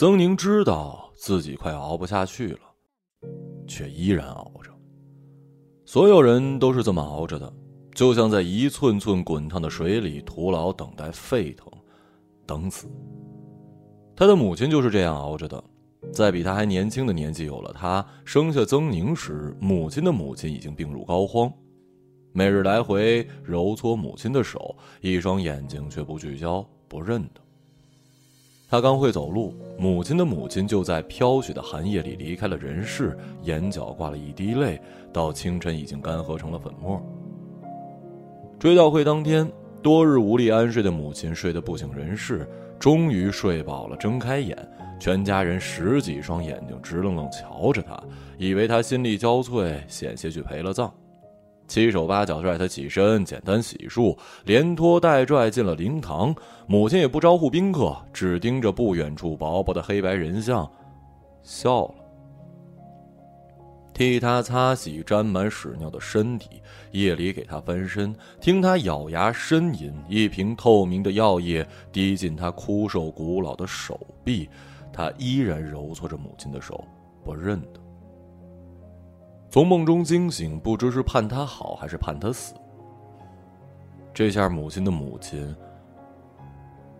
[0.00, 2.60] 曾宁知道自己快熬不下去了，
[3.68, 4.70] 却依然熬着。
[5.84, 7.52] 所有人都是这么熬着的，
[7.94, 11.70] 就像在一寸寸滚烫的水里徒劳等待沸腾，
[12.46, 12.88] 等死。
[14.16, 15.62] 他的母亲就是这样熬着的，
[16.10, 21.52] 在比他还年轻的年纪，有了他生下曾宁时，母亲的母亲已经病入膏肓，
[22.32, 27.42] 每日来回揉搓母亲的手，一双眼睛却不聚焦、不认得。
[28.70, 34.80] 他刚会走路，母亲的母亲就在飘雪的寒夜里离开了人世，眼角挂了一滴泪，
[35.12, 37.02] 到清晨已经干涸成了粉末。
[38.60, 39.50] 追悼会当天，
[39.82, 44.56] 多日无力安睡的母亲睡得不省人事，终于睡饱了，睁开眼，
[45.00, 48.00] 全家人十几双眼睛直愣愣瞧着他，
[48.38, 50.92] 以为他心力交瘁，险些去陪了葬。
[51.70, 56.34] 七手八脚拽他起身，简单洗漱，连拖带拽进了灵堂。
[56.66, 60.68] 母亲也不招呼宾客，只盯着不远处薄薄的黑白人像，
[61.44, 61.94] 笑了。
[63.94, 69.94] 替他擦洗沾满屎尿的身体，夜里给他翻身，听他咬牙呻吟。
[70.08, 74.48] 一瓶透明的药液滴进他枯瘦古老的手臂，
[74.92, 76.84] 他依然揉搓着母亲的手，
[77.24, 77.79] 不认得。
[79.50, 82.54] 从梦中惊醒，不知是盼他好还是盼他死。
[84.14, 85.52] 这下母亲的母亲，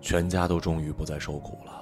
[0.00, 1.72] 全家都终于不再受苦了。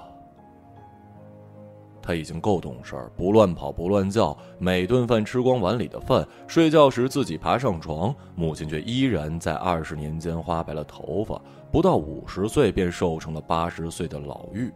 [2.02, 8.14] 他已经够懂事儿，不乱跑，不乱叫，每顿饭吃光碗里的饭，睡觉时自己爬上床。
[8.34, 11.40] 母亲却依然在二十年间花白了头发，
[11.72, 14.70] 不到五十岁便瘦成了八十岁的老妪。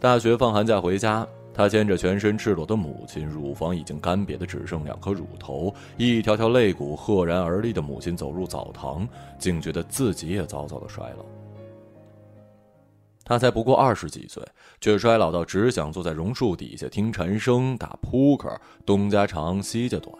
[0.00, 1.24] 大学放寒假回家。
[1.56, 9.08] 他牵着全身赤裸的母亲，乳房已经干瘪的只剩两颗乳头，一条条肋骨赫然而立的母亲走入澡堂，
[9.38, 11.24] 竟觉得自己也早早的衰老。
[13.24, 14.46] 他才不过二十几岁，
[14.82, 20.14] 却衰老到只想坐在榕树底下听蝉声、打扑克，东家长西家短。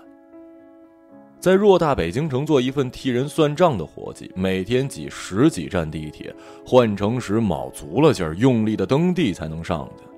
[1.39, 10.16] 在偌大北京城做一份替人算账的活计，每天挤十几站地铁，换乘时卯足了劲儿，用力的蹬地才能上去。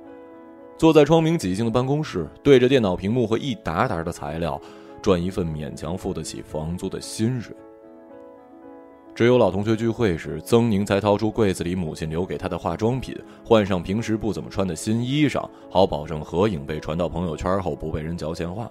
[0.78, 4.60] 坐在窗明几净的办公室，对着电脑屏幕和一沓沓的材料，
[5.02, 7.52] 赚一份勉强付得起房租的薪水。
[9.12, 13.12] 只有老同学聚会时，曾宁才掏出柜子里母亲留给他的化妆品，
[13.44, 18.70] 换上平时不怎么穿的新衣裳，好保证合影被传到朋友圈后不被人嚼闲话。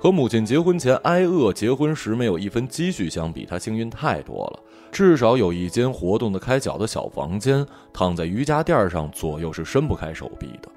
[0.00, 4.62] 和母亲结婚前挨饿、结婚时没有一分积蓄相比，他幸运太多了。
[4.90, 10.68] 至少有一间活动的开脚的小房间，躺在瑜伽垫上，左右是伸不开手臂的，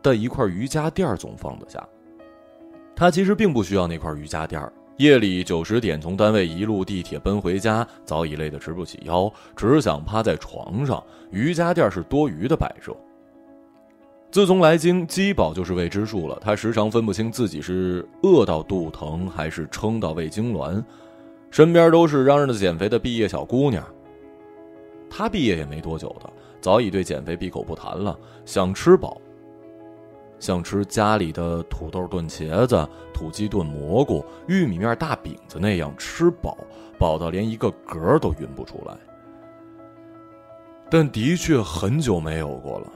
[0.00, 1.86] 但一块瑜伽垫总放得下。
[2.94, 4.62] 他其实并不需要那块瑜伽垫
[4.98, 11.02] 夜里九十点从单位一路地铁奔回家，早已累得直不起腰，只想趴在床上。
[11.30, 12.94] 瑜伽垫是多余的摆设。
[14.30, 16.38] 自从来京，饥饱就是未知数了。
[16.40, 20.84] 他时常分不清自己是饿到肚疼，还是撑到胃痉挛。
[21.50, 23.84] 身边都是嚷嚷着减肥的毕业小姑娘。
[25.08, 26.30] 她毕业也没多久的，
[26.60, 28.16] 早已对减肥闭口不谈了。
[28.44, 29.20] 想吃饱，
[30.38, 36.56] 像吃家里的土豆炖茄子、土鸡炖蘑菇、玉米面大饼子那样吃饱，
[36.96, 38.96] 饱到连一个嗝都匀不出来。
[40.88, 42.92] 但的确很久没有过了。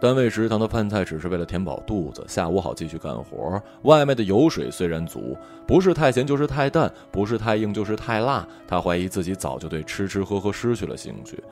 [0.00, 3.62] 单位食堂的饭菜只是为了填饱肚子，下午好继续干活。
[3.82, 8.46] 外卖的油水虽然足，不是太咸就是太淡，不是太硬就是太辣。
[8.66, 11.42] 他怀疑自己早就对吃吃喝喝失去了兴趣。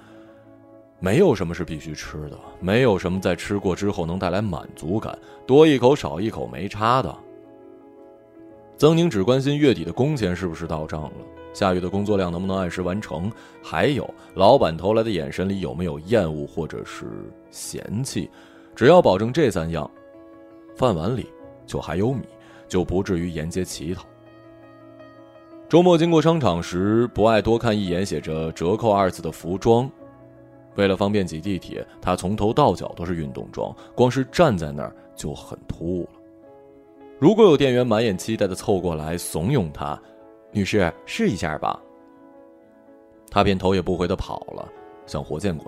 [0.99, 7.15] 没有什么是必须吃的，没有什么在吃过之后能带来满足感，多一口少一口没差的。
[8.77, 11.11] 曾宁只关心月底的工钱是不是到账了。
[11.53, 13.31] 下雨的工作量能不能按时完成？
[13.63, 17.07] 还有老板投来的眼神里有没有厌恶或者是
[17.51, 18.31] 嫌弃？
[18.75, 19.89] 只要保证这三样，
[20.75, 21.29] 饭碗里
[21.67, 22.23] 就还有米，
[22.69, 24.03] 就不至于沿街乞讨。
[25.69, 29.91] 周末经过商场时，不爱多看一眼写着“折扣”二字的服装。
[30.77, 36.21] 为了方便挤地铁，他从头到脚都是运动装，光是站在那儿就很突兀了。
[37.19, 40.01] 如果有店员满眼期待的凑过来怂恿他。
[40.53, 41.81] 女士，试一下吧。
[43.31, 44.69] 他便头也不回的跑了，
[45.07, 45.67] 像活见鬼。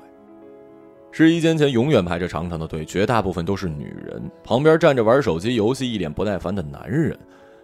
[1.10, 7.18] 试衣间前永远排着长长的队，绝大部分都是女人，旁边站着玩手机游戏、一脸不耐烦的男人。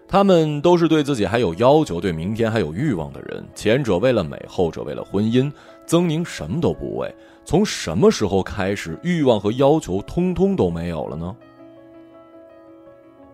[0.09, 3.45] 他们都是对自己还有要求、对明天还有欲望的人。
[3.55, 5.53] 前者为了美，后者为了婚姻。
[5.87, 7.15] 曾宁什么都不为，
[7.45, 11.37] 从什么时候开始，欲望和要求通通都没有了呢？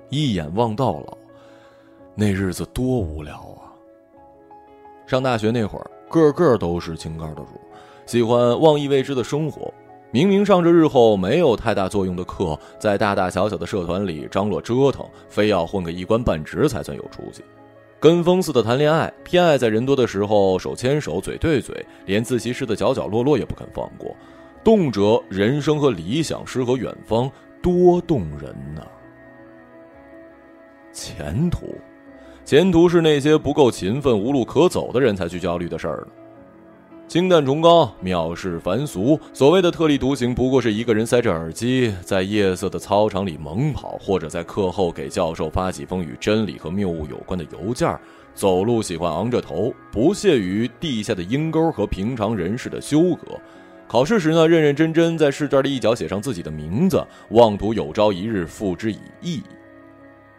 [0.08, 1.16] 一眼望到老，
[2.14, 3.65] 那日子多无聊啊！
[5.06, 7.60] 上大学那会儿，个个都是清高的主，
[8.06, 9.72] 喜欢妄意未知的生活。
[10.10, 17.44] 明明上着日后没有太大作用的课，在大大小小的社团里张罗折腾，非要混个一官半职才算有出息。
[18.00, 24.14] 跟风似的谈恋爱，偏爱在人多的时候手牵手、嘴对嘴，连自习室的角角落落也不肯放过，
[24.64, 27.30] 动辄人生和理想、诗和远方，
[27.62, 28.82] 多动人呐！
[30.92, 31.74] 前途，
[32.46, 36.06] 前途是那些不够勤奋、无路可走的人才去焦虑的事儿呢。
[37.08, 39.18] 清淡崇高，藐视凡俗。
[39.32, 47.92] 所谓的特立独行，不过是一个人塞着耳机，在夜色的操场里猛跑，或者在课后给教授发几封与真理和谬误有关的邮件。
[48.32, 53.36] 走路喜欢昂着头，不屑于地下的阴沟和平常人士的纠葛。
[53.88, 59.42] 考试时呢，认认真真在试卷的一角写上自己的名字，妄图有朝一日付之以意义。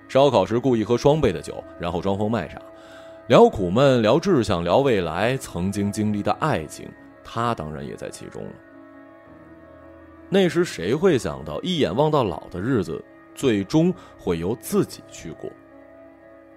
[0.08, 2.62] 烧烤时故意喝双倍的酒，然后装疯卖傻。
[3.28, 6.90] 聊苦闷，聊志向，聊未来，曾经经历的爱情，
[7.24, 8.52] 他当然也在其中了。
[10.30, 13.04] 那时谁会想到，一眼望到老的日子，
[13.36, 15.50] 最终会由自己去过？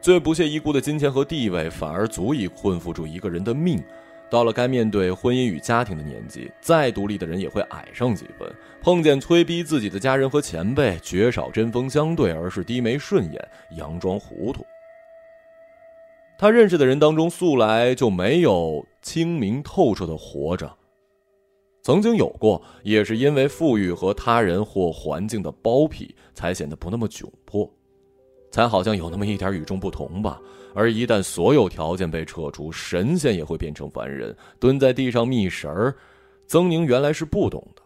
[0.01, 3.83] 最不屑一顾的金钱和地位，反而足以困缚住一个人的命。
[4.31, 8.49] 到了该面对婚姻与家庭的年纪，再独立的人也会矮上几分。
[8.81, 14.65] 碰见催逼自己的家人和前辈，绝少针锋相对，而是低眉顺眼，佯装糊涂。
[16.39, 20.75] 他认识的人当中，素来就没有清明透彻的活着。
[21.83, 27.71] 曾经有过，也是因为富裕和他人或环境的包庇，才显得不那么窘迫，
[28.51, 30.41] 才好像有那么一点与众不同吧。
[30.73, 35.95] 而一旦所有条件被撤除，神仙也会变成凡人，蹲在地上觅食儿。
[36.47, 37.83] 曾宁原来是不懂的。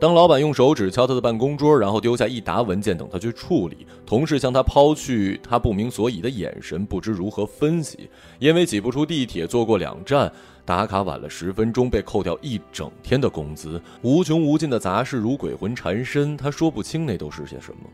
[0.00, 8.08] 当老板用手指敲他的办公桌，然后丢下一沓文件等他去处理；同事向他抛去他不明所以的眼神，不知如何分析。
[8.38, 10.32] 因为挤不出地铁，坐过两站，
[10.64, 13.82] 打卡晚了十分钟，被扣掉一整天的工资。
[14.02, 17.90] 无穷无尽的杂事如鬼魂缠身，他说不清那都是些什么，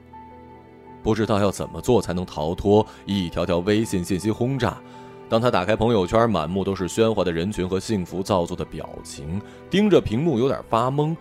[1.05, 4.81] 不知道要怎么做才能逃脱一条条微信信息轰炸。
[5.29, 11.15] 当他打开朋友圈，满目都是喧哗的人群和幸福造作的表情，盯着屏幕有点发懵。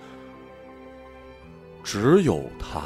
[1.84, 2.82] 只有他，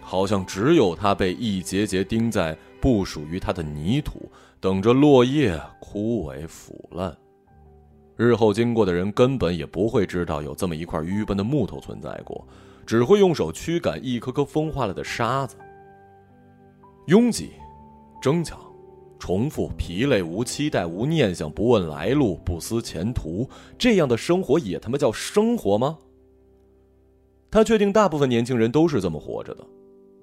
[0.00, 7.16] 好像只有他被一节节钉在不属于他的泥土，等着落叶枯萎腐烂。
[8.16, 12.46] 日后经过的人根本也不会知道有这么一块愚笨的木头存在过，
[12.86, 15.56] 只会用手驱赶一颗颗风化了的沙子。
[17.06, 17.50] 拥挤、
[18.22, 18.58] 争抢、
[19.18, 25.98] 重复、疲累、无期待、无念想、不问来路、不思前途，这样的生活也他妈叫生活吗？
[27.50, 29.64] 他确定，大部分年轻人都是这么活着的，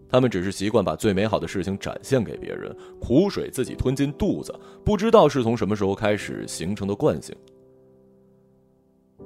[0.10, 7.36] 他们只是习惯把最美好的事情展现给别人，苦水自己吞进肚子，不知道是从什么时候开始形成的惯性。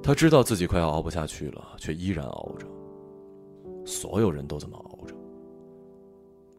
[0.04, 2.68] 他知道自己快要熬不下去了，却依然熬着。
[3.88, 5.16] 所有人都这么熬着。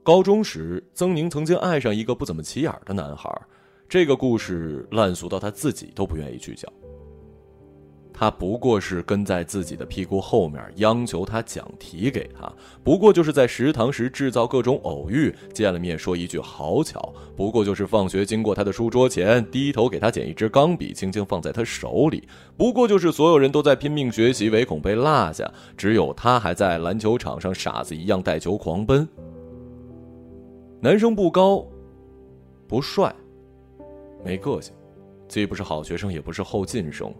[0.03, 3.31] 高中时，曾宁曾经爱上一个不怎么起眼的男孩，
[3.89, 6.73] 这个故事烂俗到他自己都不愿意去讲。
[8.19, 16.99] 他不过是跟在自己的屁股后面，央求他讲题给他；不过就是在食堂时制造各种偶遇，见了面说一句“好巧”；
[17.37, 22.21] 不过就是放学经过他的书桌前，低头给他捡一支钢笔，轻轻放在他手里；
[22.57, 29.09] 不过就是所有人都在拼命学习，唯恐被落下，只有他还在篮球场上傻子一样带球狂奔。
[30.81, 31.65] 男生不高，
[32.67, 33.15] 不帅，
[34.25, 34.75] 没个性，
[35.29, 37.15] 既不是好学生，也不是后进生。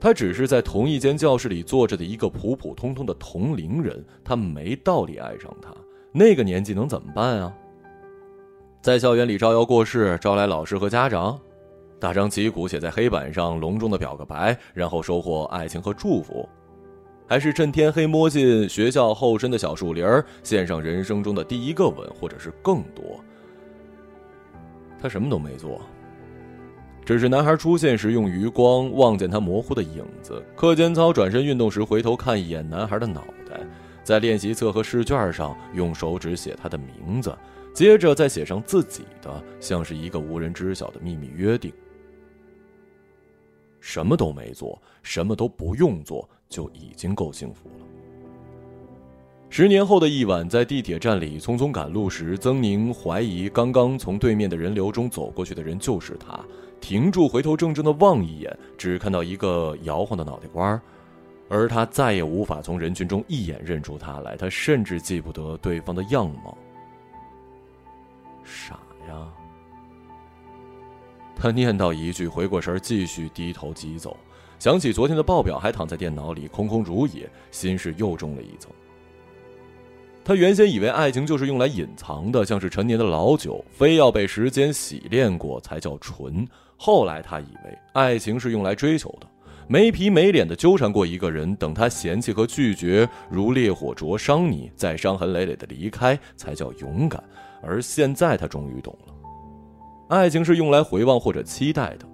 [0.00, 5.74] 他只是在同一间教室里坐着的一个普普通通的同龄人，他没道理爱上他。
[6.12, 7.52] 那个年纪能怎么办啊？
[8.80, 11.38] 在校园里招摇过市，招来老师和家长，
[11.98, 16.48] 大张旗鼓写在黑板上，隆重的表个白，然后收获爱情和祝福，
[17.26, 23.18] 还是趁天黑摸进学校后身的小树林儿，献上人生中的第一个吻，或者是更多？
[25.00, 25.80] 他什么都没做。
[27.08, 30.44] 只是男孩出现时用余光望见他模糊的影子。
[30.54, 33.58] 课间操转身运动时回头看一眼男孩的脑袋，
[34.04, 37.34] 在练习册和试卷上用手指写他的名字，
[37.72, 41.72] 接着再写上自己的，像是一个无人知晓的秘密约定。
[43.80, 47.86] 什么都没做，什么都不用做，就已经够幸福了。
[49.48, 56.38] 十年后的一晚，在地铁站里匆匆赶路时，曾宁怀疑刚刚从对面的人流中走过去的人就是他。
[56.80, 60.80] 停住，回头怔怔的望一眼，只看到一个摇晃的脑袋瓜
[61.48, 66.56] 而他再也无法从人群中一眼认出他来，他甚至记不得对方的样貌。
[68.44, 69.28] 傻呀！
[71.34, 74.16] 他念叨一句，回过神继续低头疾走。
[74.58, 78.70] 想起昨天的报表，还躺在电脑里空空如也，心事又重了一层。
[80.24, 86.46] 他原先以为爱情就是用来隐藏的，像是陈年的老酒，非要被时间洗炼过才叫纯。
[86.80, 89.26] 后来他以为爱情是用来追求的，
[89.66, 97.22] 没皮没脸的纠缠过一个人，等他嫌弃和拒绝如烈火灼伤你，再伤痕累累的离开才叫勇敢。
[97.60, 102.06] 而现在他终于懂了，爱情是用来回望或者期待的。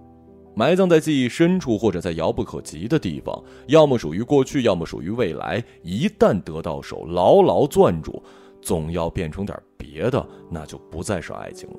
[0.57, 5.63] 埋葬在记忆深处，或者在遥不可及的地方，要么属于过去，要么属于未来。
[5.83, 8.23] 一旦得到手，牢牢攥住，
[8.63, 11.79] 总要变成点别的，那就不再是爱情了。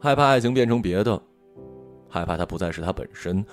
[0.00, 1.20] 害怕爱情变成别的，
[2.08, 3.44] 害怕它不再是它本身，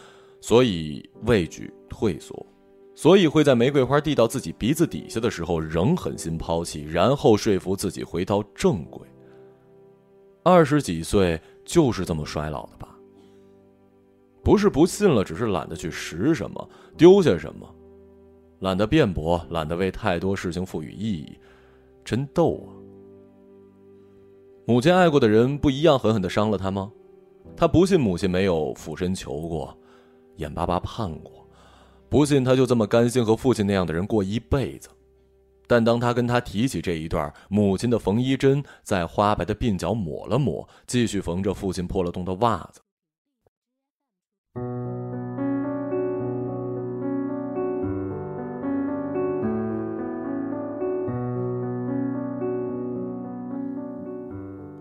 [0.42, 2.46] 所以畏惧退缩，
[2.94, 9.08] 所以会在玫瑰花递到自己鼻子底下的时候，仍狠心抛弃，然后说服自己回到正轨。
[10.44, 12.96] 二十几岁就是这么衰老的吧？
[14.44, 17.68] 不是不信了，只是懒得去拾什么，丢下什么，
[18.60, 21.40] 懒得辩驳，懒得为太多事情赋予意义，
[22.04, 22.75] 真逗啊！
[24.68, 26.92] 母亲爱过的人不一样，狠狠的伤了他吗？
[27.56, 29.78] 他不信母亲没有俯身求过，
[30.38, 31.48] 眼巴巴盼过，
[32.10, 34.90] 不信他就这么甘心和父亲那样的人过一辈子。
[35.68, 42.82] 但当他跟他提起这一段，母亲的缝衣针在花白的鬓角抹了抹，继续缝着父亲破了洞的袜子。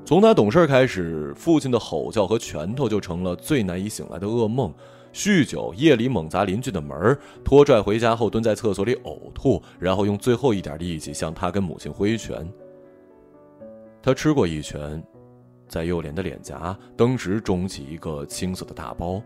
[0.05, 4.73] 从他懂事开始，父亲的吼叫和拳头就成了最难以醒来的噩梦。
[5.15, 12.47] 酗酒，夜里猛砸邻居的门拖拽回家后蹲在厕所里呕吐，然后用最后一点力气向他跟母亲挥拳。
[14.03, 15.03] 他吃过一拳，
[15.69, 19.23] 在幼莲的脸颊，登时肿起一个青色的大包。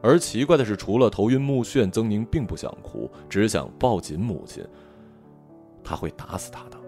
[0.00, 4.64] 而奇怪的是，除了头晕目眩，曾宁并不想哭，只想抱紧母亲。
[5.82, 6.83] 他会打死他的。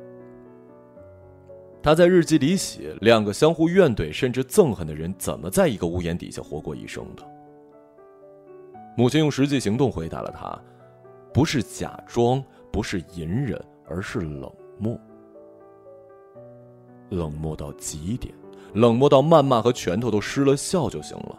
[1.87, 7.23] 他在日记里写：两个相互怨怼甚至憎恨的人，怎么在一个屋檐底下活过一生的？
[8.97, 10.61] 母亲用实际行动回答了他：
[11.33, 14.99] 不是假装，不是隐忍，而是冷漠。
[17.11, 18.35] 冷漠到极点，
[18.75, 21.38] 冷漠到谩骂和拳头都失了效就行了。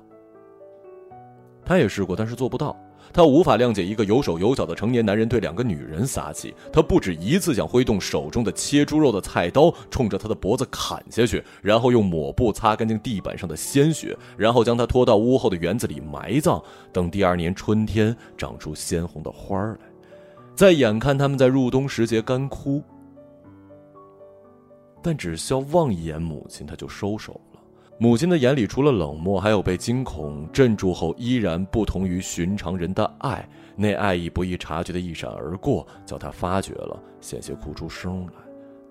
[1.65, 2.73] 他也试过，但是做不到。
[3.13, 6.53] 他无法谅解一个有手有脚的成年男人对两个女人撒气。
[6.71, 16.61] 他不止一次想挥动手中的切猪肉的菜刀，冲着他的脖子砍下去，然后用抹布擦干净地板上的鲜血，然后将他拖到屋后的园子里埋葬，
[16.91, 19.77] 等第二年春天长出鲜红的花来，
[20.55, 22.83] 再眼看他们在入冬时节干枯。
[25.01, 27.39] 但只需要望一眼母亲，他就收手。
[27.99, 33.47] 母亲的眼里除了冷漠，还有被惊恐镇住后依然不同于寻常人的爱。
[33.75, 38.33] 那爱意不易察觉的一闪而过，叫他发觉了，险些哭出声来。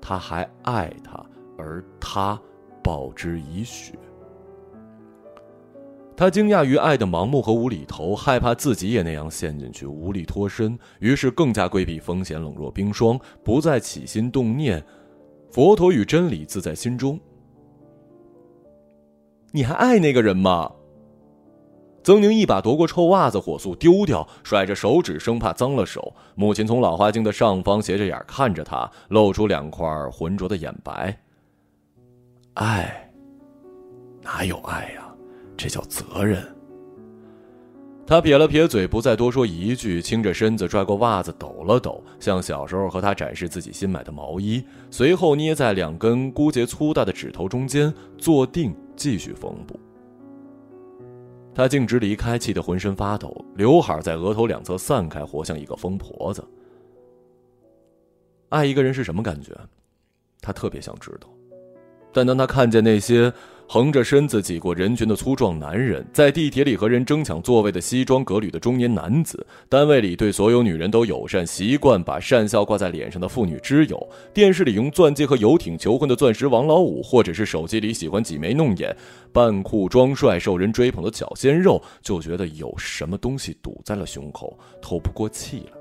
[0.01, 1.25] 他还爱他，
[1.57, 2.41] 而他
[2.83, 3.93] 报之以血。
[6.17, 14.83] 他惊讶于爱的盲目和无厘头，害怕自己也那样陷进去，无力脱身，于是更加规避风险，冷若冰霜，不再起心动念。
[15.53, 17.21] 佛陀与真理自在心中。
[19.57, 20.71] 你还爱那个人吗？
[22.05, 26.13] 曾宁一把夺过臭袜子，火速丢掉，甩着手指，生怕脏了手。
[26.35, 31.19] 母亲从老花镜的上方斜着眼看着他，露出两块浑浊的眼白。
[32.53, 33.11] 爱，
[34.23, 35.09] 哪有爱呀？
[35.57, 36.56] 这叫责任。
[38.07, 44.65] 他撇了撇嘴，不再多说一句，倾着身子拽过袜子，抖了抖，像小时候和他展示自己新买的毛衣。
[44.93, 49.77] 随后捏在两根骨节粗大的指头中间，坐定，继续缝补。
[51.53, 56.45] 他径直离开，气得浑身发抖，刘海在额头两侧散开，活像一个疯婆子。
[58.51, 59.53] 爱一个人是什么感觉？
[60.41, 61.29] 他特别想知道。
[62.13, 63.33] 但当他看见那些……
[63.69, 78.97] 横着身子挤过人群的粗壮男人，在地铁里和人争抢座位的西装革履的中年男子，单位里对所有女人都友善，习惯把善笑挂在脸上的妇女之友，电视里用钻戒和游艇求婚的钻石王老五，或者是手机里喜欢挤眉弄眼、
[79.33, 85.77] 扮酷装帅、受人追捧的小鲜肉，就觉得有什么东西堵在了胸口，透不过气了。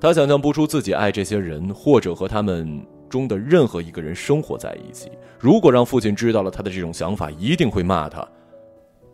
[0.00, 2.84] 他想象不出自己爱这些人，或者和他们。
[3.12, 8.26] 中的任何一个人生活在一起，如果让父亲知道了他的这种想法，一定会骂他：“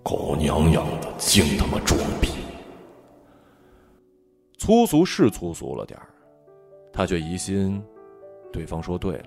[0.05, 2.29] 狗娘养的，净他妈装逼！”
[4.57, 6.07] 粗俗是粗俗了点儿，
[6.93, 7.83] 他却疑心
[8.53, 9.25] 对方说对了。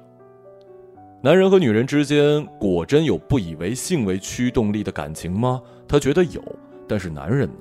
[1.21, 5.61] 男人和女人之间果真有不以为性为驱动力的感情吗？
[5.85, 6.41] 他觉得有。
[6.87, 7.55] 但是男人呢？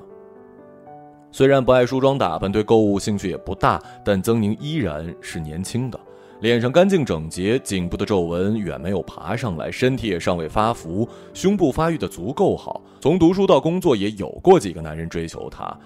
[1.31, 6.01] 虽然不爱梳妆打扮，对购物兴趣也不大，但曾宁依然是年轻的，
[6.41, 12.81] 脸上干净整洁，颈部的皱纹远没有爬上来，身体也尚未发福，胸部发育的足够好。
[12.99, 15.77] 从读书到工作，也有过几个男人追求她，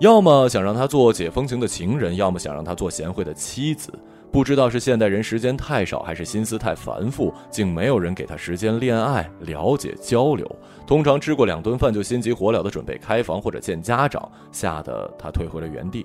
[0.00, 3.92] 要么想让她做解风情的情人，要么想让她做贤惠的妻子。
[4.30, 10.44] 不知道是现代人时间太少，还是心思太繁复，竟没有人给她时间恋爱、了解、交流。
[10.86, 16.04] 通常吃过两顿饭就心急火燎的准备开房或者见家长，吓得她退回了原地。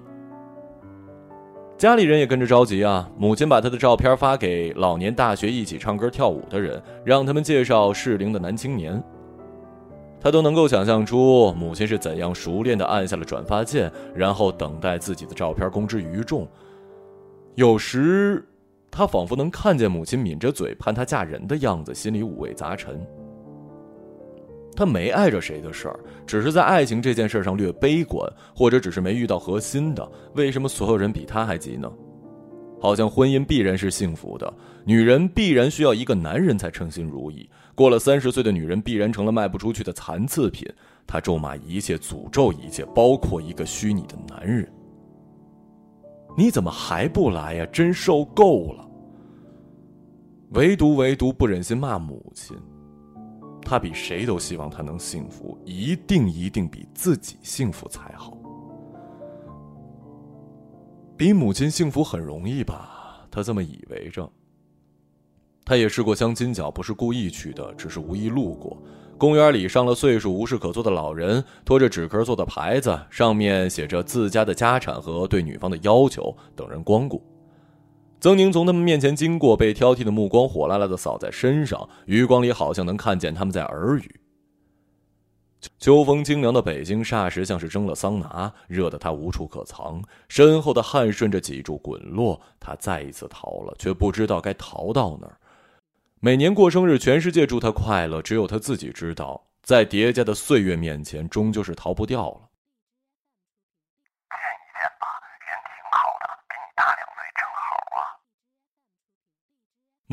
[1.83, 3.11] 家里人也跟着着急啊！
[3.17, 9.03] 母亲把他的照片发给老年大学一起唱歌跳舞的人，让他们介绍适龄的男青年。
[10.17, 16.47] 他都能够想象出母亲是怎样熟练的按下了转发键，然后等待自己的照片公之于众。
[17.55, 18.47] 有时，
[18.89, 23.05] 他仿佛能看见母亲抿着嘴盼他嫁人的样子，心里五味杂陈。
[24.75, 30.11] 他没碍着谁的事儿，只是在爱情这件事上略悲观，或者只是没遇到合心的。
[30.35, 31.91] 为什么所有人比他还急呢？
[32.81, 34.53] 好像婚姻必然是幸福的，
[34.83, 37.49] 女人必然需要一个男人才称心如意。
[37.75, 40.67] 过了三十岁的女人必然成了卖不出去的残次品。
[41.07, 44.69] 他咒骂一切，诅咒一切，包括一个虚拟的男人。
[46.37, 47.65] 你怎么还不来呀？
[47.67, 48.85] 真受够了。
[50.51, 52.55] 唯独唯独不忍心骂母亲，
[53.63, 58.37] 他比谁都希望她能幸福，一定一定比自己幸福才好。
[61.15, 63.25] 比母亲幸福很容易吧？
[63.31, 64.29] 他这么以为着。
[65.65, 68.77] 他也试过相亲角，不是故意去的，只是无意路过。
[69.17, 77.23] 公园里，上了岁数、无事可做的老人拖着纸壳做的牌子，上面写着自家的家产和对女方的要求，等人光顾。
[78.23, 84.21] 曾宁从他们面前经过，被挑剔的目光火辣辣的扫在身上，余光里好像能看见他们在耳语。
[85.77, 92.39] 秋风清凉的北京，霎时像是蒸了桑拿，热得他无处可藏，身后的汗顺着脊柱滚落。
[92.61, 95.37] 他再一次逃了，却不知道该逃到哪儿。
[96.21, 102.49] 每年过生日，全世界祝他快乐，只有他自己知道，在叠加的岁月面前，终究是逃不掉了。
[104.29, 105.07] 见一见吧，
[105.43, 108.15] 人挺好的，比你大两岁，正好啊。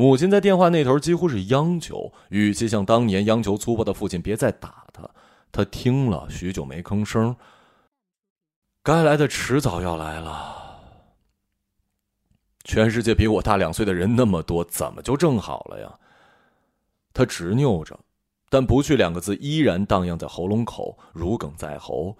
[0.01, 5.07] 母亲在电话那头几乎是央求，语气像当年央求粗暴的父亲别再打他。
[5.51, 7.35] 他听了许久没吭声。
[8.81, 10.79] 该来的迟早要来了。
[12.63, 15.99] 全世界比我大两岁的人那么多，怎么就正好了呀？
[17.13, 17.99] 他执拗着，
[18.49, 22.17] 但不去两个字依然荡漾在喉咙口，如鲠在喉。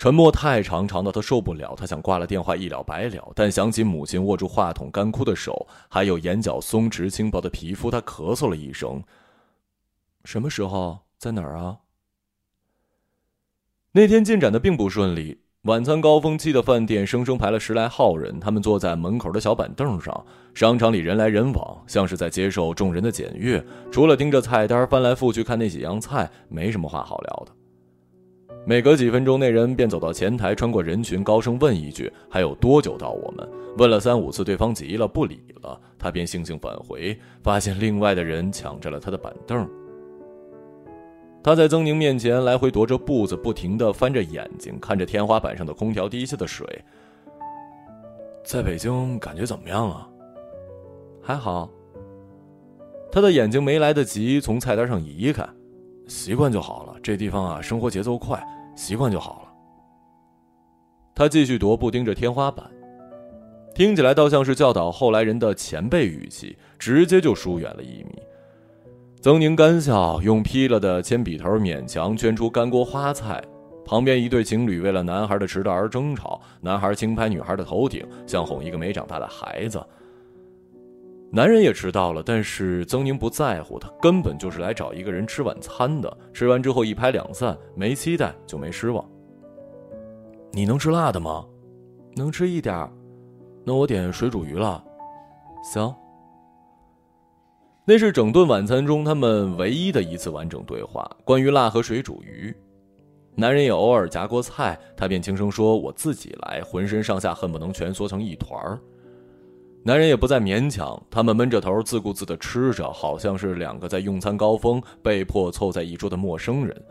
[0.00, 1.74] 沉默太长，长到他受不了。
[1.76, 9.04] 他想挂了电话一了百了，但想起母亲握住话筒干枯的手，还有眼角松弛轻薄的皮肤，他咳嗽了一声。
[10.24, 11.00] 什么时候？
[11.18, 11.80] 在哪儿啊？
[13.92, 15.42] 那天进展的并不顺利。
[15.64, 18.40] 晚餐高峰期的饭店，生生排了十来号人。
[18.40, 20.24] 他们坐在门口的小板凳上。
[20.54, 23.62] 商场里人来人往，像是在接受众人的检阅。
[23.92, 27.59] 除了盯着菜单翻来覆去看那几样菜，没什么话好聊的。
[28.66, 35.80] 每隔几分钟，那人便走到前台，穿过人群，高声问一句：“还有多久到我们？”问了三五次，对方急了，不理了。
[35.98, 39.68] 他便悻悻返回，发现另外的人抢占了他的板凳。
[41.42, 46.66] 他在曾宁面前来回踱着步子，不停的翻着眼睛，看着天花板上的空调滴下的水。
[48.44, 50.06] 在北京感觉怎么样啊？
[51.22, 51.70] 还好。
[53.10, 55.44] 他的眼睛没来得及从菜单上移开，
[56.10, 56.96] 习惯就好了。
[57.00, 58.44] 这地方啊，生活节奏快，
[58.74, 59.48] 习惯就好了。
[61.14, 62.68] 他继续踱步，盯着天花板，
[63.74, 68.20] 听起来倒像是教导后来人的前辈语气，直接就疏远了一米。
[69.22, 73.40] 曾宁干笑，用劈了的铅笔头勉强圈出干锅花菜。
[73.84, 79.80] 旁边一对情侣为了男孩的迟到而争吵，男孩轻拍女孩的头顶，像哄一个没长大的孩子。
[81.32, 86.18] 男人也迟到了，但是曾宁不在乎，他根本就是来找一个人吃晚餐的。
[86.32, 89.08] 吃完之后一拍两散，没期待就没失望。
[90.50, 91.46] 你能吃辣的吗？
[92.16, 92.90] 能吃一点
[93.64, 94.84] 那我点水煮鱼了。
[95.62, 95.94] 行。
[97.84, 102.52] 那是整顿晚餐中他们唯一的一次完整对话，关于辣和水煮鱼。
[103.36, 108.80] 男人也偶尔夹过菜，他便轻声说：“我自己来。”浑身上下恨不能蜷缩成一团儿。
[109.82, 116.84] 男人也不再勉强，他们闷着头自顾自地吃着，好像是两个在用餐高峰被迫凑在一桌的陌生人。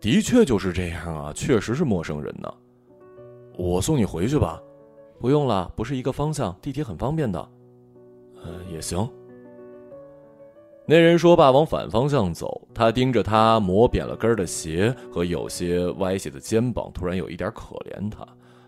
[0.00, 2.52] 的确就是这样啊，确实是陌生人呢。
[3.56, 4.62] 我送你回去吧，
[5.18, 7.48] 不用了，不是一个方向，地铁很方便的。
[8.42, 9.08] 呃，也行。
[10.86, 18.24] 那人说罢往反方向走，他盯着他磨扁了跟儿的鞋和有些歪斜的肩膀，突然有一点可怜他。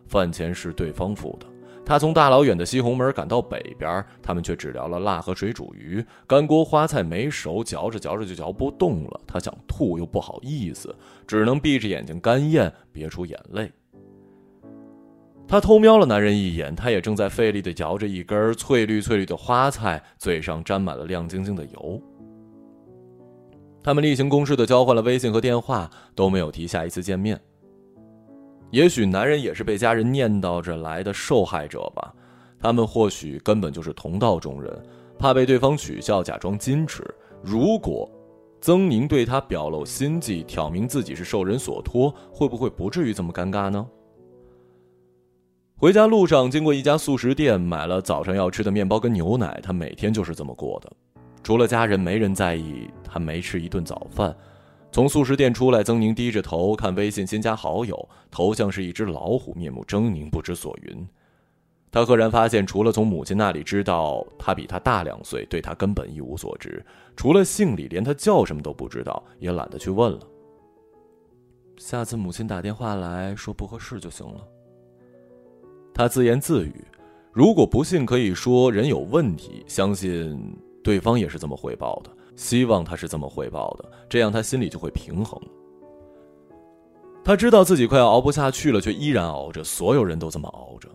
[0.06, 1.46] 饭钱是对方付的。
[1.86, 6.04] 他从大老远的西红门赶到北边，他们却只聊了辣和水煮鱼。
[6.26, 9.20] 干锅花菜没熟，嚼着嚼着就嚼不动了。
[9.24, 10.92] 他想吐又不好意思，
[11.28, 13.70] 只能闭着眼睛干咽，憋出眼泪。
[15.46, 22.02] 他偷瞄了男人一眼，他也正在费力地嚼着一根翠绿翠绿的花菜，嘴上沾满了亮晶晶的油。
[23.80, 27.40] 他们例行公事地交换了微信和电话，都没有提下一次见面。
[28.76, 32.12] 也许男人也是被家人念叨着来的受害者吧，
[32.60, 34.70] 他们或许根本就是同道中人，
[35.18, 37.02] 怕被对方取笑，假装矜持。
[37.42, 38.06] 如果
[38.60, 43.86] 曾宁对他表露心迹，挑明自己是受人所托，会不会不至于这么尴尬呢？
[45.78, 49.58] 回家路上经过一家素食店，买了早上要吃的面包跟牛奶。
[49.62, 50.92] 他每天就是这么过的，
[51.42, 54.36] 除了家人，没人在意他没吃一顿早饭。
[54.96, 61.06] 从素食店出来，曾宁低着头看微信新加好友，头像是一只老虎，面目狰狞，不知所云。
[61.90, 66.82] 他赫然发现，除了从母亲那里知道他比他大两岁，对他根本一无所知。
[67.14, 70.20] 除了姓李，连他叫什么都不知道，也懒得去问了。
[71.76, 74.48] 下次母亲打电话来说不合适就行了。
[75.92, 76.72] 他自言自语
[77.34, 79.62] ：“如果不信，可以说人有问题。
[79.66, 85.40] 相信对方也是这么汇报的。”希望他是这么汇报的，这样他心里就会平衡。
[87.24, 89.64] 他知道自己快要熬不下去了，却依然熬着。
[89.64, 90.88] 所有人都这么熬着。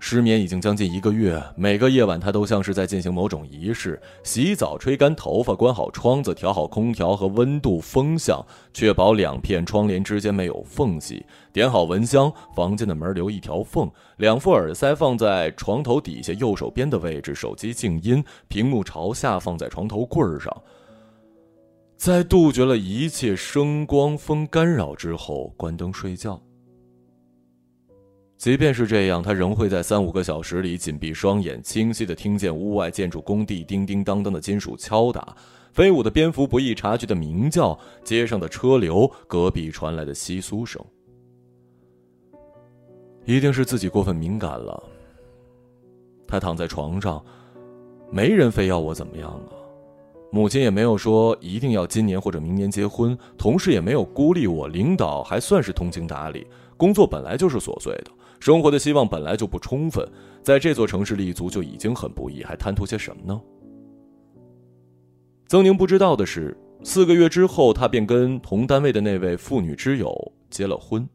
[0.00, 20.54] 失眠已经将近一个月，每个夜晚他都像是在进行某种仪式：洗澡、吹干头发、关好窗子、调好空调和温度、风向，确保两片窗帘之间没有缝隙；点好蚊香，房间的门留一条缝；两副耳塞放在床头底下右手边的位置，手机静音，屏幕朝下放在床头柜上。
[21.96, 26.38] 在杜绝了一切声光风干扰之后，关灯睡觉。
[28.44, 35.34] 即便是这样，他仍会在三五个小时里紧闭双眼，清晰的听见屋外建筑工地叮叮当当的金属敲打，
[35.72, 40.78] 飞舞的蝙蝠不易察觉的鸣叫，街上的车流，隔壁传来的窸窣声。
[43.24, 44.82] 一定是自己过分敏感了。
[46.28, 47.24] 他躺在床上，
[48.10, 49.56] 没人非要我怎么样啊，
[50.30, 58.10] 母亲也没有说一定要今年或者明年结婚，同事也没有孤立我，领导还算是通情达理，工作本来就是琐碎的。
[58.44, 60.06] 生活的希望本来就不充分，
[60.42, 63.40] 在这座城市立足就已经很不易，还贪图些什么呢？
[65.48, 70.14] 曾宁不知道的是，四个月之后，他便跟同单位的那位妇女之友
[70.50, 71.08] 结了婚。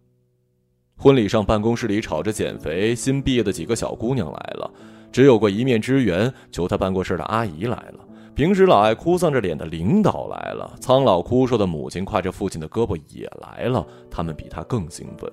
[0.97, 4.73] 婚礼上，办公室里吵着减肥，新毕业的几个小姑娘来了，
[5.11, 7.99] 只有过一面之缘，求他办过事的阿姨来了，
[8.33, 15.31] 平时老爱哭丧着脸的领导来了，苍老枯瘦的母亲挎着父亲的胳膊也来了，他们比他更兴奋。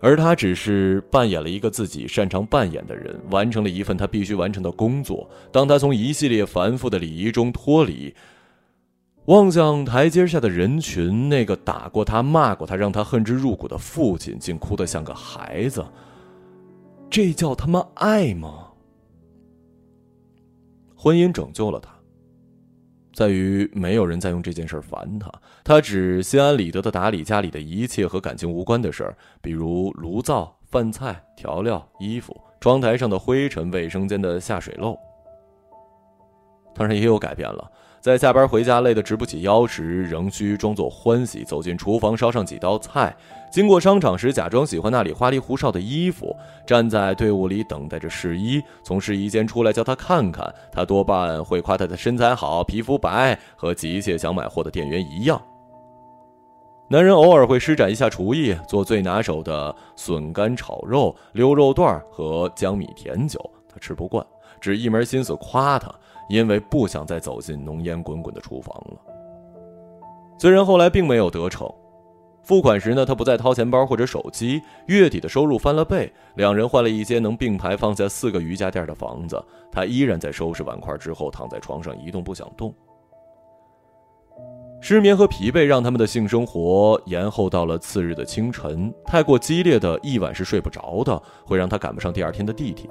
[0.00, 5.28] 而他只是扮演了一个自己擅长扮演的人，完成了一份他必须完成的工作。
[5.52, 8.14] 当他从一系列繁复的礼仪中脱离，
[9.26, 15.84] 望向台阶下的人群，那个打过他、骂过他、让他恨之入骨的父亲，竟哭得像个孩子。
[17.10, 18.68] 这叫他妈爱吗？
[20.96, 21.99] 婚姻拯救了他。
[23.12, 25.30] 在于没有人再用这件事烦他，
[25.64, 34.96] 他只心安理得的打理家里的一切和感情无关的事儿，比如炉灶、饭菜、调料、衣服、窗台上的灰尘、卫生间的下水漏。
[36.74, 37.70] 当然也有改变了。
[38.00, 43.14] 在下班回家累得直不起腰时，仍需装作欢喜走进厨房烧上几道菜；
[43.50, 46.28] 经过商场时，假装喜欢那里花里胡哨的衣服；
[46.64, 55.40] 站在队伍里等待着试衣，从试衣间出来叫他看看，他多半会夸他的身材好、皮肤白，和急切想买货的店员一样。
[56.88, 64.24] 男人偶尔会施展一下厨艺，做最拿手的笋干炒肉、溜肉段和江米甜酒，他吃不惯，
[64.60, 65.92] 只一门心思夸他。
[66.28, 68.96] 因为不想再走进浓烟滚滚的厨房了。
[70.38, 71.68] 虽然后来并没有得逞，
[72.42, 76.12] 付款时呢，他不再掏钱包或者手机，月底的收入翻了倍。
[76.36, 82.74] 两人换了一间能并排放下四个瑜伽垫的房子，他依然在收拾碗筷之后躺在床上一动不想动。
[84.80, 88.92] 失眠和疲惫让他们的性生活延后到了次日的清晨。
[89.04, 92.88] 太过激烈的一晚是睡不着的，会让他赶不上第二天的地铁。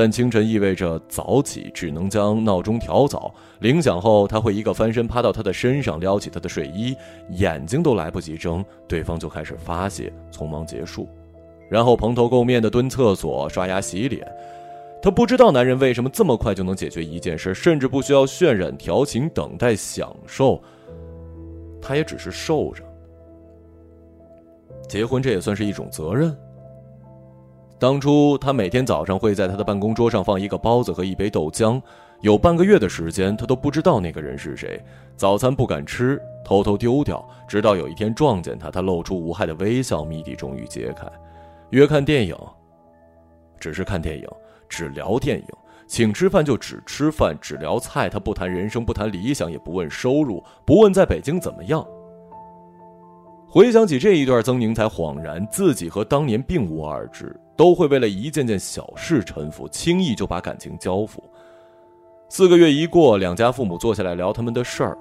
[0.00, 3.34] 但清晨意味着早起，只能将闹钟调早。
[3.58, 6.96] 铃响后，他会一个翻身趴到他的身上，撩起他的睡衣，
[7.32, 11.06] 眼睛都来不及睁，对方就开始发泄，匆忙结束，
[11.68, 14.26] 然后蓬头垢面的蹲厕所刷牙洗脸。
[15.02, 20.62] 他不知道男人为什么这么快就能解决一件事，甚至不需要渲染、调情、等待、享受，
[21.78, 22.82] 他也只是受着。
[24.88, 26.34] 结婚这也算是一种责任。
[27.80, 31.80] 当初他每天早上会在他的办公桌上放一个包子和一杯豆浆，
[32.20, 34.78] 有半个月的时间，他都不知道那个人是谁。
[35.16, 41.10] 早餐不敢吃，偷偷丢掉，直到有一天撞见他，他露出无害的微笑，谜底终于揭开。
[41.70, 42.36] 约看电影，
[43.58, 44.28] 只是看电影，
[44.68, 45.46] 只聊电影；
[45.86, 48.10] 请吃饭就只吃饭，只聊菜。
[48.10, 51.82] 他不谈人生，不谈理想，也不问收入，不问在北京怎么样。
[53.52, 61.20] 回想起这一段，曾宁才恍然，自己和当年并无二致，都会为了一件件小事臣服，轻易就把感情交付。
[62.28, 64.98] 四个月一过，两家父母坐下来聊他们的事儿，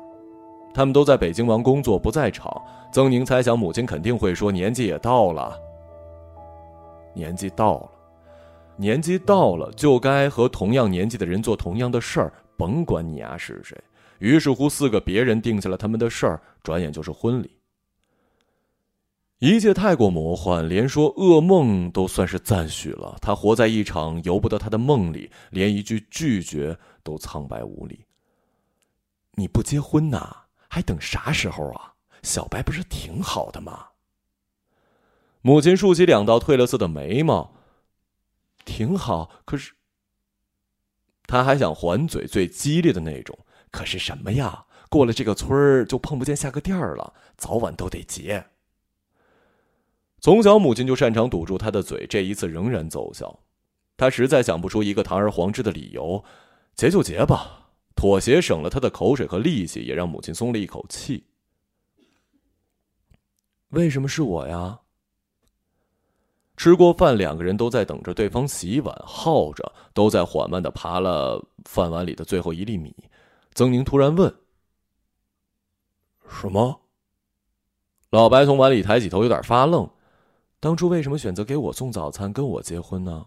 [0.74, 2.52] 他们都在北京忙工作，不在场。
[2.92, 5.56] 曾宁猜想母亲肯定会说：“年纪也到了，
[7.14, 7.92] 年纪到了，
[8.78, 13.78] 年纪到了，就该和同样年纪的人做同样的事儿，甭管你丫是谁。”
[14.18, 17.52] 于是乎，四个别人定下了他们的事儿，转眼就是婚礼。
[19.39, 23.17] 一切太过魔幻，连说噩梦都算是赞许了。
[23.21, 28.06] 他活在一场由不得他的梦里，连一句拒绝都苍白无力。
[29.36, 30.36] 你不结婚呐？
[30.67, 31.93] 还等啥时候啊？
[32.21, 33.88] 小白不是挺好的吗？
[35.41, 37.54] 母亲竖起两道褪了色的眉毛，
[38.65, 39.32] 挺好。
[39.45, 39.71] 可是，
[41.28, 43.39] 他还想还嘴，最激烈的那种。
[43.71, 44.65] 可是什么呀？
[44.89, 48.45] 过了这个村儿就碰不见下个店儿了，早晚都得结。
[50.22, 53.40] 从小，母亲就擅长堵住他的嘴，这一次仍然奏效。
[53.96, 56.24] 他实在想不出一个堂而皇之的理由，
[56.76, 61.24] 结就结吧，妥协省了他的口水和力气，也让母亲松了一口气。
[63.70, 64.80] 为什么是我呀？
[66.58, 72.94] 吃过饭，两个人都在等着对方洗碗，耗着，都在缓慢的扒了饭碗里的最后一粒米。
[73.54, 74.34] 曾宁突然问
[76.30, 76.82] ：“什么？”
[78.12, 79.90] 老白从碗里抬起头，有点发愣。
[80.60, 83.26] 当初为什么选择给我送早餐，跟我结婚呢？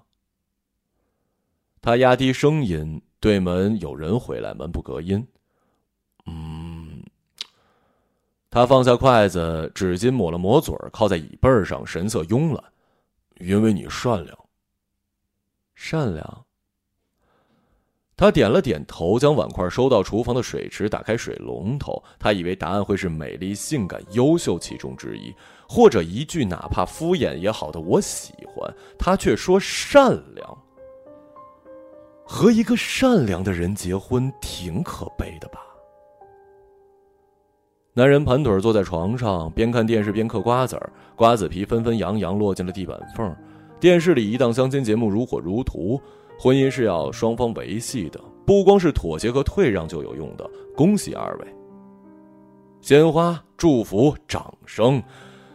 [1.81, 5.27] 他压低声音，对门有人回来，门不隔音。
[6.27, 7.03] 嗯，
[8.51, 12.63] 他放下筷子，纸巾抹了抹嘴靠在椅背上，神色慵懒。
[13.41, 14.39] 因为你善良。
[15.75, 16.45] 善良。
[18.15, 22.01] 他点了点头，将碗筷收到厨房的水池，打开水龙头。
[22.21, 25.35] 他以为答案会是美丽、性感、优秀其中之一，
[25.75, 30.59] 或者一句哪怕敷衍也好的“我喜欢”，他却说善良。
[32.27, 35.61] 和一个善良的人结婚，挺可悲的吧？
[37.95, 43.35] 男人盘腿坐在床上，边看电视边嗑瓜子儿，瓜子皮纷纷扬扬落进了地板缝。
[43.81, 45.99] 电视里一档相亲节目如火如荼。
[46.39, 50.47] 婚姻是要双方维系的，不光是妥协和退让就有用的。
[50.77, 51.47] 恭喜二位！
[52.83, 55.03] 鲜花、祝福、掌声。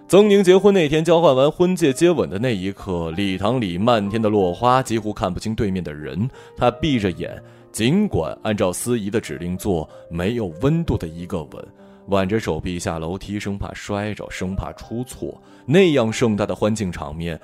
[0.07, 6.29] 曾宁结婚那天交换完婚戒、接吻的那一刻，礼堂里漫天的落花，几乎看不清对面的人。
[6.55, 7.43] 他闭着眼，
[7.73, 11.67] 尽管按照司仪的指令做，没有温度的一个吻，
[12.05, 15.37] 挽着手臂下楼梯，生怕摔着，生怕出错。
[15.65, 17.37] 那样盛大的欢庆场面，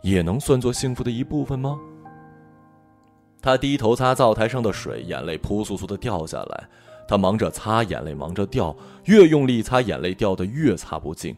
[0.00, 1.78] 也能算作幸福的一部分吗？
[3.42, 6.68] 他低头擦灶台上的水，眼泪扑簌簌的掉下来。
[7.06, 11.36] 他忙着擦眼泪，忙着掉，越用力擦，眼泪掉的越擦不净，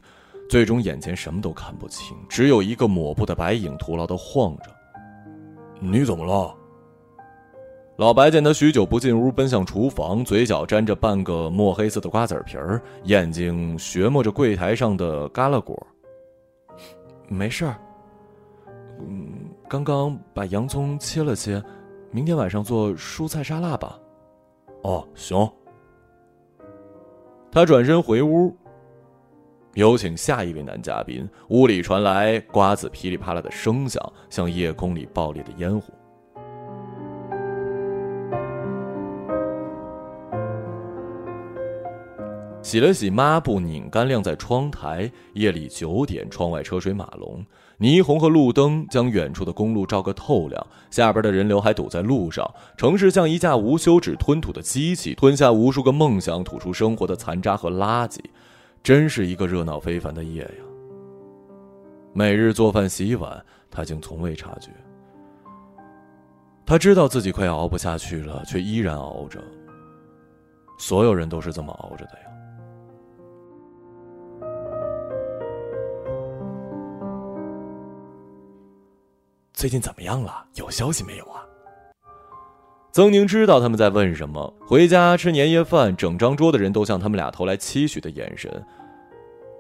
[0.51, 4.65] 最终眼前什么都看不清，只有一个抹布的白影徒劳的晃着。
[5.79, 6.53] 你怎么了？
[7.97, 15.87] 老白见他许久不进屋，奔向厨房，嘴角沾着半个墨黑色的瓜子皮儿，眼睛学摸着柜台上的嘎啦果。
[17.29, 17.77] 没事儿。
[18.99, 19.29] 嗯，
[19.69, 21.63] 刚刚把洋葱切了切。
[22.11, 23.97] 明天晚上做蔬菜沙拉吧。
[24.83, 25.49] 哦，行。
[27.53, 28.53] 他转身回屋。
[29.75, 31.29] 有请下一位男嘉宾。
[31.49, 35.93] 屋里传来瓜子噼里啪啦的声响，像夜空里爆裂的烟火。
[42.63, 45.11] 洗了洗抹布，拧干晾在窗台。
[45.35, 47.45] 夜里九点，窗外车水马龙，
[47.79, 50.65] 霓虹和路灯将远处的公路照个透亮。
[50.91, 52.49] 下边的人流还堵在路上。
[52.77, 58.19] 城市像一架无休止吞吐的机器，吞下无数个梦想，吐出生活的残渣和垃圾。
[58.83, 60.65] 真是一个热闹非凡的夜呀！
[62.13, 64.71] 每日做饭洗碗，他竟从未察觉。
[66.65, 69.43] 他知道自己快要熬不下去了，却依然熬着。
[70.79, 72.27] 所有人都是这么熬着的呀。
[79.53, 80.47] 最近怎么样了？
[80.55, 81.45] 有消息没有啊？
[82.93, 88.51] 曾宁知道他们在问什么，回家吃年夜饭，整张桌的人都向他们俩投来期许的眼神。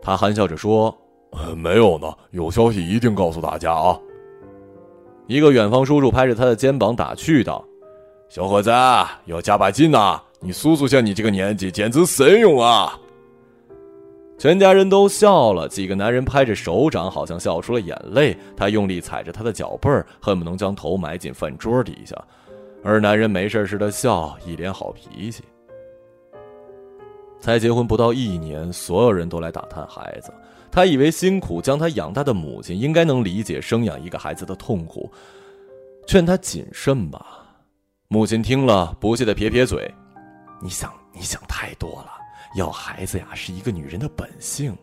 [0.02, 0.96] 他含笑着说
[1.56, 3.96] ：“没有呢，有消息一定告诉大家啊。”
[5.28, 7.64] 一个远方叔叔拍着他的肩膀打趣道
[8.28, 8.68] ：“小伙子，
[9.26, 10.20] 要加把劲呐！
[10.40, 12.98] 你叔叔像你这个年纪，简直神勇啊！”
[14.38, 18.36] 全家人都笑了，几个男人拍着手掌，好像笑出了眼泪。
[18.56, 22.16] 他用力踩着他的脚背儿，恨不能将头埋进饭桌底下。
[22.82, 25.44] 而男人没事似的笑，一脸好脾气。
[27.38, 30.32] 才结婚不到一年，所有人都来打探孩子。
[30.70, 35.10] 他以为辛苦将他养大的母亲应该能理解生养一个孩子的痛苦，
[36.06, 37.46] 劝他谨慎吧。
[38.08, 39.92] 母亲听了，不屑的撇撇嘴
[40.60, 42.10] ：“你想，你想太多了。
[42.56, 44.76] 要孩子呀，是一个女人的本性。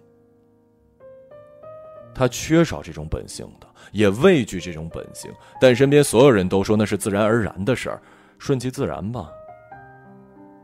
[2.15, 8.02] 她缺少这种本性的。”也畏惧这种本性，但身边所有人都说那是自然而然的事儿，
[8.38, 9.30] 顺其自然吧。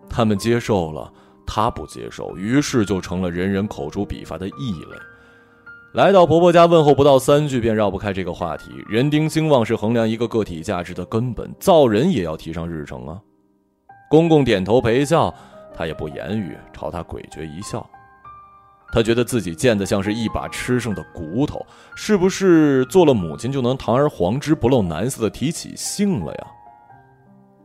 [0.09, 1.11] 他们接受了，
[1.45, 4.97] 他不接受，于是就成了人人口诛笔伐的异类。
[5.93, 8.71] 来到婆婆家问候不到三句，便绕不开这个话题。
[8.89, 13.21] 人丁兴旺是衡量一个个体价值的根本，造人也要提上日程啊。
[14.09, 15.33] 公公点头陪笑，
[15.75, 17.87] 他也不言语，朝他诡谲一笑。
[18.93, 26.47] 他觉得自己贱得像是一把吃剩的骨头，是不是做了母亲就能堂而皇之不露难色的提起性了呀？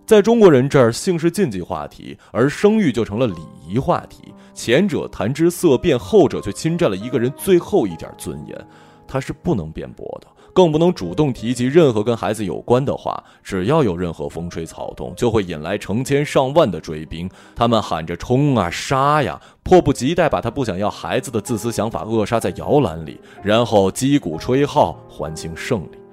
[0.06, 3.36] 在中国人这儿，性是禁忌话题，而生育就成了礼
[3.68, 4.32] 仪话题。
[4.54, 8.66] 前者谈之色变，后者却侵占了一个人最后一点尊严，
[9.08, 10.28] 他是不能辩驳的。
[10.54, 13.22] 更不能主动提及任何跟孩子有关的话。
[13.42, 17.30] 只要有任何风吹草动，就会引来成千上万的追兵。
[17.54, 26.07] 他们喊着冲啊杀呀，迫不及待把他不想要孩子的自私想法扼杀在摇篮里，然后击鼓吹号，欢庆胜利。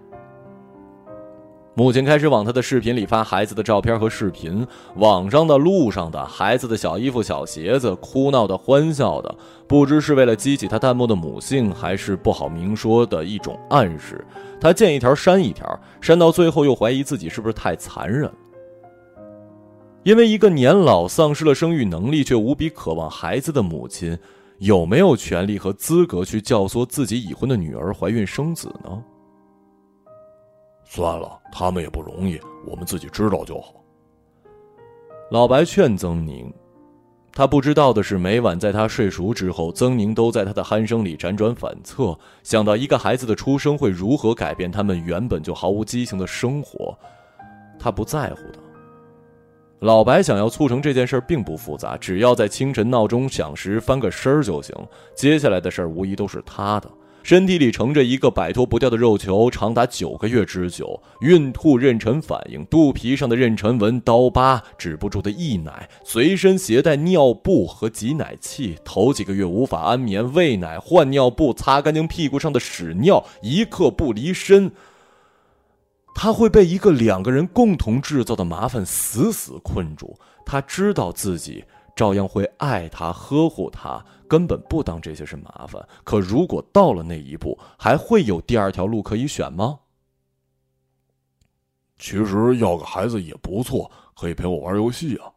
[1.78, 9.36] 母亲开始往他的视频里发孩子的照片和视频，网上的、路上的，孩子的小衣服、小鞋子，哭闹的、欢笑的，
[9.68, 14.26] 不知是为了激起他淡漠的母性，还是不好明说的一种暗示。
[14.58, 15.68] 他见一条删一条，
[16.00, 18.32] 删到最后又怀疑自己是不是太残忍。
[20.04, 24.18] 因为一个年老、丧失了生育能力却无比渴望孩子的母亲，
[24.60, 29.04] 有没有权利和资格去教唆自己已婚的女儿怀孕生子呢？
[30.96, 33.74] 算了，他们也不容易，我们自己知道就好。
[35.30, 36.54] 老白劝曾宁，
[37.34, 46.98] 他不知道的是，每晚在他睡熟之后，曾宁都在他的鼾声里辗转反侧，想到一个孩子的出生会如何改变他们原本就毫无激情的生活，
[47.78, 48.60] 他不在乎的。
[49.80, 54.74] 老白想要促成这件事并不复杂，只要在清晨闹钟响时翻个身儿就行，
[55.14, 56.90] 接下来的事儿无疑都是他的。
[57.26, 74.72] 身体里盛着一个摆脱不掉的肉球，长达九个月之久，孕吐、妊娠反应、肚皮上的妊娠纹、刀疤、止不住的溢奶，随身携带尿布和挤奶器，头几个月无法安眠，喂奶、换尿布、擦干净屁股上的屎尿，一刻不离身。
[76.14, 80.16] 他会被一个两个人共同制造的麻烦死死困住。
[80.46, 81.66] 他知道自己。
[81.96, 85.88] 照样会爱他、呵护他，根本不当这些是麻烦。
[86.04, 89.80] 可如果到了那一步，还会有第二条路可以选吗？
[91.98, 95.32] 其实要个孩子也不错，可以陪我玩游戏啊。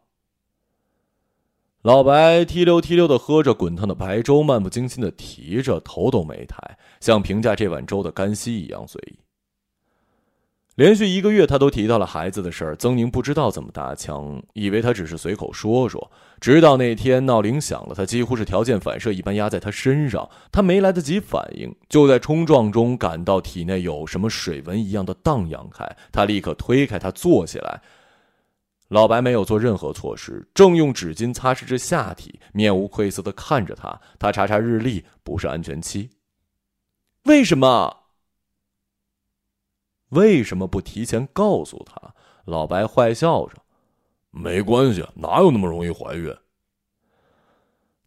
[1.83, 9.17] 老白提溜提溜的喝着滚烫的白粥，漫不经心的提着，头都没抬，像评价这碗粥的干稀一样随意。
[10.79, 12.73] 连续一个月，他都提到了孩子的事儿。
[12.77, 16.09] 曾宁不知道怎么搭腔，以为他只是随口说说。
[16.39, 20.29] 直到那天闹铃响了，他几乎是条件反射一般压在他身上。
[20.53, 25.85] 他没来得及反应，就在冲撞中感到体内有什么水纹一样的荡漾开。
[26.13, 27.81] 他立刻推开他，坐起来。
[28.87, 33.99] 老白没有做任何措施，正用纸巾擦拭着下体，面无愧色的看着他。
[34.17, 36.09] 他查查日历，不是安全期。
[37.25, 37.97] 为什么？
[40.09, 42.13] 为什么不提前告诉他？
[42.45, 43.55] 老白坏笑着
[44.31, 46.33] ：“没关系，哪有那么容易怀孕？”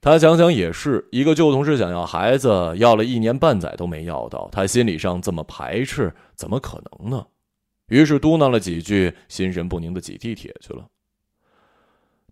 [0.01, 7.25] 他想想也是，一个旧同事想要孩子，要了一年半载都没要到，他心理上这么排斥，怎么可能呢？
[7.87, 10.87] 于是嘟囔了几句，心神不宁的挤地铁去了。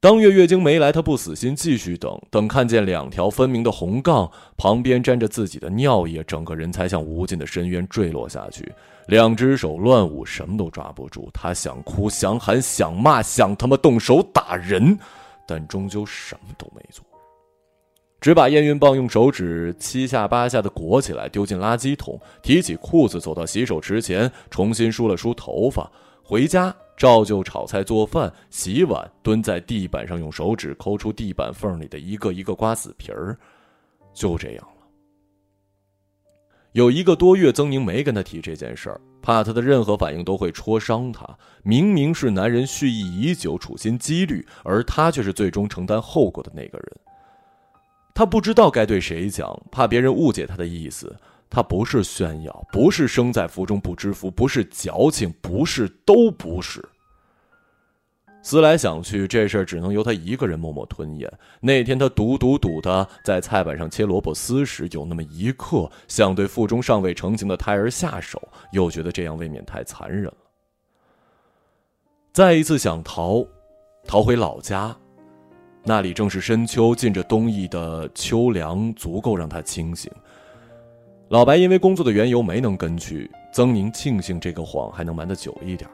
[0.01, 8.73] 当月月经没来，他不死心，继续等，等看见两条分明的红杠，旁边沾着自己的尿液，整个人才向无尽的深渊坠落下去。
[9.11, 11.29] 两只手乱舞，什么都抓不住。
[11.35, 14.97] 他想哭，想喊，想骂，想他妈动手打人，
[15.49, 17.05] 但终究什么都没做，
[18.21, 25.91] 只把验孕棒用手指七下八下的裹起来，丢进垃圾桶，提起裤子走到洗手池前，重新梳了梳头发，
[26.23, 26.73] 回家。
[26.97, 33.37] 照旧炒菜、做饭、洗碗，蹲在地板上用手指抠出地板缝里的一个一个瓜子皮儿，
[34.13, 34.70] 就这样。
[36.73, 41.27] 有一个多月，曾宁没跟他提这件事儿，怕他的任何反应都会戳伤他。
[41.65, 46.97] 明明是男人蓄意已久、处心积虑，而他却是最终承担后果的那个人。
[48.15, 51.17] 他不知道该对谁讲，怕别人误解他的意思。
[51.49, 56.81] 他不是炫耀，不是生在福中不知福，不是矫情，不是，都不是。
[58.43, 61.31] 思来想去，这事儿只能由他一个人默默吞咽。
[61.61, 68.41] 那天他笃笃笃的在菜板上切萝卜丝时，有那么一刻想对腹中尚未成型的胎儿下手，
[68.73, 70.35] 又觉得这样未免太残忍了。
[72.33, 73.45] 再一次想逃，
[74.07, 74.97] 逃回老家，
[75.85, 80.11] 那里正是深秋，浸着冬意的秋凉，足够让他清醒。
[81.29, 85.89] 老白因为工作的缘由没能跟去，曾宁庆幸这个谎还能瞒得久一点。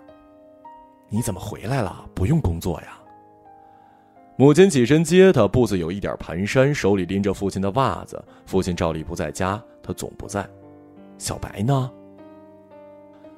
[1.09, 2.05] 你怎么回来了？
[2.15, 2.99] 不用工作呀？
[4.37, 8.23] 母亲起身接他，步子有一点蹒跚，手里拎着父亲的袜子。
[8.45, 10.47] 父亲照例不在家，他总不在。
[11.17, 11.91] 小白呢？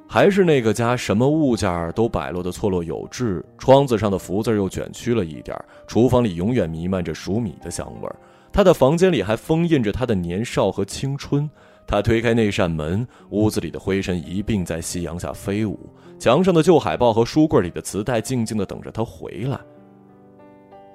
[0.09, 5.57] 还是那个家，什么物件都摆落的错落有致，窗子上的福字又卷曲了一点。
[5.87, 8.17] 厨房里永远弥漫着熟米的香味儿，
[8.51, 11.49] 他的房间里还封印着他的年少和青春。
[11.89, 19.59] 他推开那扇门，屋子里的灰尘一并在夕阳下飞舞，墙上的旧海报和书柜里的磁带静静的等着他回来。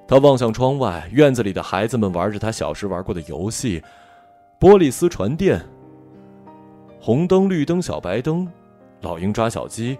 [0.06, 3.82] 他望向窗外，院子里的孩子们玩着他小时玩过的游戏，
[4.60, 5.60] 玻璃丝传电，
[7.00, 8.48] 红灯绿灯小白灯，
[9.00, 9.98] 老鹰抓小鸡。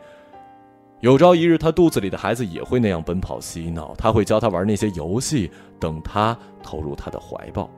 [1.00, 7.68] 有朝一日，他肚子里的孩子也会那样奔跑嬉闹，他会教他玩那些游戏，等他投入他的怀抱。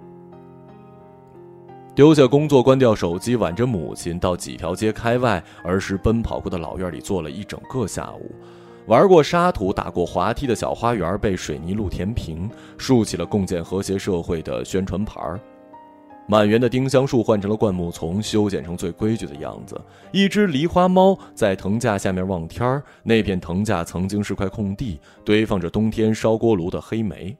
[1.96, 8.30] 丢下工作，关掉手机，挽着母亲到几条街开外儿时奔跑过的老院里坐了一整个下午，
[8.84, 15.40] 玩过沙土，打过滑梯的小花园被水泥路填平，竖起了共建和谐社会的宣传牌儿。
[16.28, 19.80] 满园的丁香树换成了灌木丛，修剪成最规矩的样子。
[20.12, 27.34] 一只狸花猫在藤架下面望天儿，那片藤架曾经是块空地，堆放着冬天烧锅炉的黑煤。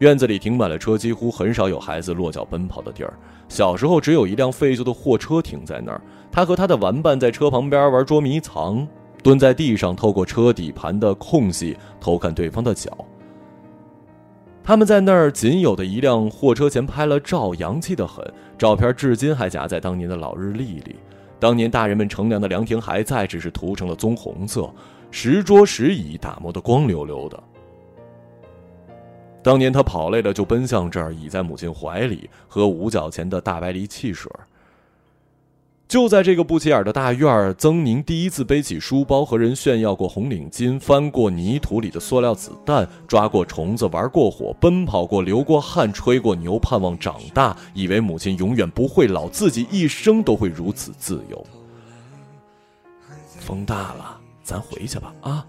[0.00, 3.12] 院子里停满了车，几乎很少有孩子落脚奔跑的地儿。
[3.50, 6.00] 小时候，只有一辆废旧的货车停在那儿。
[6.32, 8.88] 他和他的玩伴在车旁边玩捉迷藏，
[9.22, 12.96] 蹲在地上，透过车底盘的空隙偷看对方的脚。
[14.64, 18.24] 他们在那儿仅有的一辆货车前拍了照，洋气的很。
[18.56, 20.96] 照片至今还夹在当年的老日历里。
[21.38, 24.72] 当年大人们乘凉的凉亭还在，只是涂成了棕红色，
[25.10, 27.42] 石桌石椅打磨得光溜溜的。
[29.42, 34.30] 当年他跑累了，就奔向这儿，倚在母亲怀里，喝五角钱的大白梨汽水。
[35.88, 51.44] 就在这个不起眼的大院儿，曾宁第一次背起书包，和人炫耀过红领巾，翻过泥土里的塑料子弹，抓过虫子，玩过火，奔跑过，流过汗，吹过牛，盼望长大，以为母亲永远不会老，自己一生都会如此自由。
[53.40, 55.44] 风大了，咱回去吧，啊！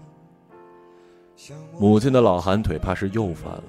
[1.78, 3.62] 母亲的老寒腿怕是又犯了。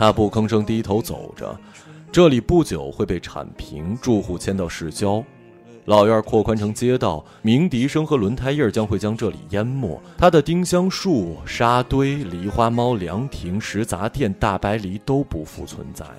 [0.00, 1.54] 他不吭声，低头走着。
[2.10, 5.22] 这里不久会被铲平，住户迁到市郊。
[5.84, 10.00] 老院扩宽成街道，鸣笛声和轮胎印儿将会将这里淹没。
[10.16, 16.14] 他的丁香树、沙堆、梨花猫、凉亭、食杂店、大白梨都不复存在了。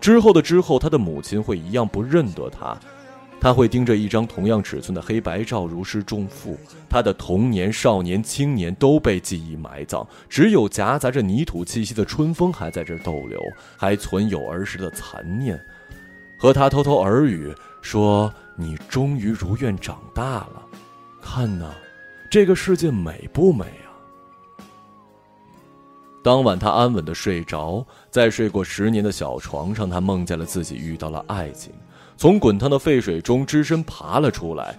[0.00, 2.78] 之后的之后，他的母亲会一样不认得他。
[3.40, 6.58] 他会盯着一张同样尺寸的黑白照，如释重负。
[6.88, 13.38] 他的童年、少年、青年都被记忆埋葬，只有夹杂着泥土气息的春风还在这逗留，
[13.76, 15.60] 还存有儿时的残念，
[16.38, 20.66] 和他偷偷耳语说：“你终于如愿长大了，
[21.22, 21.70] 看呐，
[22.30, 23.94] 这个世界美不美啊？”
[26.24, 31.72] 当晚，他安稳的睡着，在睡过十年的小床上，他梦见了自己遇到了爱情。
[32.16, 34.74] 从滚烫的沸水中只身爬了出来，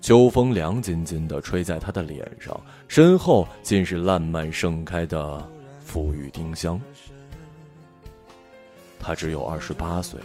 [0.00, 5.46] 秋风凉津津的吹在他的脸上，身后尽是烂漫盛开的
[5.86, 6.80] 馥郁丁香。
[8.98, 10.18] 他只有二十八岁，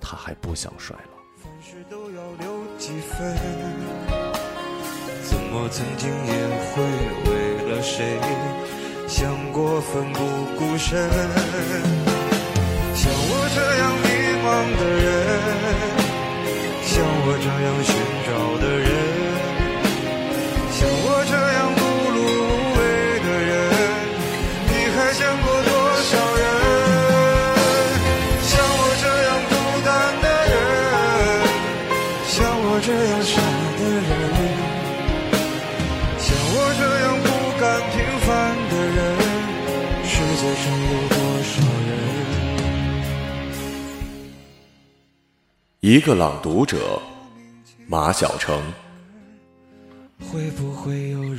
[0.00, 1.20] 他还不想衰老。
[5.22, 6.32] 怎么曾经也
[6.72, 6.82] 会
[7.26, 7.30] 为
[7.70, 8.18] 了谁
[9.06, 10.18] 想过奋不
[10.58, 11.10] 顾身？
[12.94, 14.09] 像我这样。
[14.50, 15.06] 的人，
[16.82, 16.92] 像
[17.24, 17.88] 我这样寻
[18.26, 18.28] 找
[18.58, 18.88] 的人，
[45.90, 47.02] 一个朗读者，
[47.88, 48.62] 马晓成。
[50.20, 51.29] 会不会有？